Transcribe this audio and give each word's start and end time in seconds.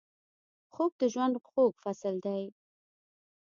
خوب 0.73 0.91
د 1.01 1.03
ژوند 1.13 1.35
خوږ 1.49 1.73
فصل 1.83 2.15
دی 2.25 2.43